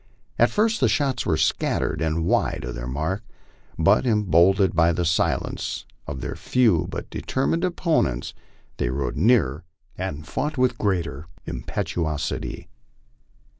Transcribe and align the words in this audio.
At 0.39 0.49
first 0.49 0.79
the 0.81 0.89
shots 0.89 1.27
were 1.27 1.37
scattering 1.37 2.01
and 2.01 2.25
wide 2.25 2.63
of 2.63 2.73
their 2.73 2.87
mark; 2.87 3.21
but, 3.77 4.03
emboldened 4.07 4.73
by 4.73 4.91
the 4.93 5.03
Bitance 5.03 5.85
of 6.07 6.21
their 6.21 6.33
few 6.35 6.87
but 6.89 7.11
determined 7.11 7.63
opponents, 7.63 8.33
they 8.77 8.89
rode 8.89 9.15
nearer 9.15 9.63
and 9.99 10.25
fought 10.25 10.57
MY 10.57 10.57
LIFE 10.57 10.57
ON 10.57 10.57
THE 10.57 10.57
PLAINS. 10.57 10.57
67 10.57 10.61
with 10.63 10.77
greater 10.79 11.27
impetuosity. 11.45 12.67